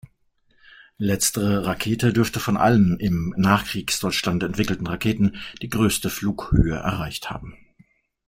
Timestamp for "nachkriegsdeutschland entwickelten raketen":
3.37-5.35